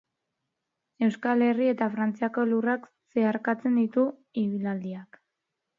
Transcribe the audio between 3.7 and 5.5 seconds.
ditu ibilaldiak.